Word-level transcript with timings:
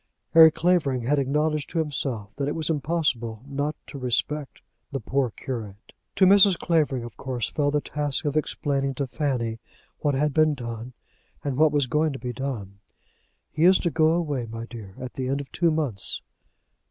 Harry 0.31 0.49
Clavering 0.49 1.03
had 1.03 1.19
acknowledged 1.19 1.69
to 1.69 1.77
himself 1.77 2.31
that 2.37 2.47
it 2.47 2.55
was 2.55 2.71
impossible 2.71 3.43
not 3.45 3.75
to 3.85 3.99
respect 3.99 4.63
the 4.91 4.99
poor 4.99 5.29
curate. 5.29 5.93
To 6.15 6.25
Mrs. 6.25 6.57
Clavering, 6.57 7.03
of 7.03 7.15
course, 7.17 7.51
fell 7.51 7.69
the 7.69 7.81
task 7.81 8.25
of 8.25 8.35
explaining 8.35 8.95
to 8.95 9.05
Fanny 9.05 9.59
what 9.99 10.15
had 10.15 10.33
been 10.33 10.55
done, 10.55 10.93
and 11.43 11.55
what 11.55 11.71
was 11.71 11.85
going 11.85 12.13
to 12.13 12.17
be 12.17 12.33
done. 12.33 12.79
"He 13.51 13.63
is 13.63 13.77
to 13.77 13.91
go 13.91 14.13
away, 14.13 14.47
my 14.47 14.65
dear, 14.65 14.95
at 14.99 15.13
the 15.13 15.27
end 15.27 15.39
of 15.39 15.51
two 15.51 15.69
months." 15.69 16.23